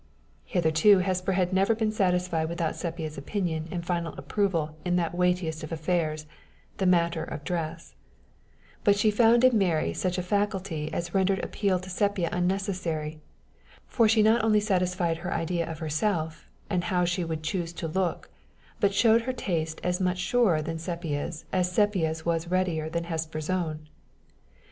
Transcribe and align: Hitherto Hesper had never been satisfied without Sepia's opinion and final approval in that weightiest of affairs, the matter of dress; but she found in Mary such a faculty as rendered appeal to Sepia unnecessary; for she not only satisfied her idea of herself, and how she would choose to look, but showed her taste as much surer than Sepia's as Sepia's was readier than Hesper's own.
Hitherto 0.45 0.97
Hesper 0.97 1.33
had 1.33 1.53
never 1.53 1.75
been 1.75 1.91
satisfied 1.91 2.49
without 2.49 2.75
Sepia's 2.75 3.19
opinion 3.19 3.67
and 3.69 3.85
final 3.85 4.13
approval 4.15 4.75
in 4.83 4.95
that 4.95 5.13
weightiest 5.13 5.63
of 5.63 5.71
affairs, 5.71 6.25
the 6.77 6.87
matter 6.87 7.23
of 7.23 7.43
dress; 7.43 7.93
but 8.83 8.95
she 8.95 9.11
found 9.11 9.43
in 9.43 9.55
Mary 9.55 9.93
such 9.93 10.17
a 10.17 10.23
faculty 10.23 10.91
as 10.91 11.13
rendered 11.13 11.37
appeal 11.45 11.77
to 11.77 11.89
Sepia 11.91 12.29
unnecessary; 12.31 13.21
for 13.85 14.09
she 14.09 14.23
not 14.23 14.43
only 14.43 14.59
satisfied 14.59 15.17
her 15.17 15.31
idea 15.35 15.69
of 15.69 15.77
herself, 15.77 16.47
and 16.67 16.85
how 16.85 17.05
she 17.05 17.23
would 17.23 17.43
choose 17.43 17.71
to 17.73 17.87
look, 17.87 18.31
but 18.79 18.95
showed 18.95 19.21
her 19.21 19.33
taste 19.33 19.79
as 19.83 20.01
much 20.01 20.17
surer 20.17 20.63
than 20.63 20.79
Sepia's 20.79 21.45
as 21.53 21.71
Sepia's 21.71 22.25
was 22.25 22.49
readier 22.49 22.89
than 22.89 23.03
Hesper's 23.03 23.51
own. 23.51 23.87